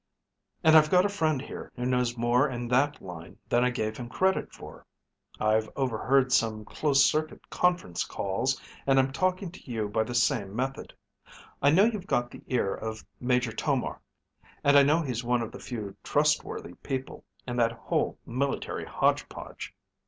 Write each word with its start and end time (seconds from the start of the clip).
And 0.63 0.75
I've 0.75 0.89
got 0.89 1.05
a 1.05 1.09
friend 1.09 1.39
here 1.43 1.71
who 1.75 1.85
knows 1.85 2.17
more 2.17 2.49
in 2.49 2.67
that 2.69 3.03
line 3.03 3.37
than 3.49 3.63
I 3.63 3.69
gave 3.69 3.97
him 3.97 4.09
credit 4.09 4.51
for. 4.51 4.87
I've 5.39 5.69
overheard 5.75 6.31
some 6.33 6.65
closed 6.65 7.05
circuit 7.05 7.51
conference 7.51 8.03
calls, 8.03 8.59
and 8.87 8.97
I'm 8.97 9.11
talking 9.13 9.51
to 9.51 9.71
you 9.71 9.89
by 9.89 10.01
the 10.03 10.15
same 10.15 10.55
method. 10.55 10.91
I 11.61 11.69
know 11.69 11.85
you've 11.85 12.07
got 12.07 12.31
the 12.31 12.41
ear 12.47 12.73
of 12.73 13.05
Major 13.19 13.51
Tomar 13.51 14.01
and 14.63 14.75
I 14.75 14.81
know 14.81 15.03
he's 15.03 15.23
one 15.23 15.43
of 15.43 15.51
the 15.51 15.59
few 15.59 15.95
trustworthy 16.03 16.73
people 16.81 17.23
in 17.47 17.55
that 17.57 17.73
whole 17.73 18.17
military 18.25 18.85
hodge 18.85 19.29
podge. 19.29 19.71